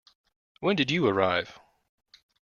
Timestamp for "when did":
0.61-0.89